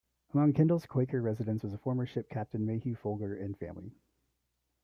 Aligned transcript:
Among 0.33 0.53
Kendal's 0.53 0.87
Quaker 0.87 1.21
residents 1.21 1.63
was 1.63 1.75
a 1.75 1.77
former 1.77 2.07
ship 2.07 2.27
captain 2.27 2.65
Mayhew 2.65 2.95
Folger 2.95 3.35
and 3.35 3.55
family. 3.55 3.91